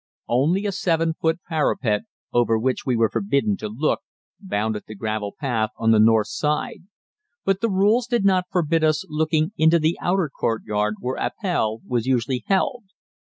[0.29, 3.99] Only a 7 foot parapet, over which we were forbidden to look,
[4.39, 6.87] bounded the gravel path on the north side;
[7.45, 12.07] but the rules did not forbid us looking into the outer courtyard, where Appell was
[12.07, 12.85] usually held.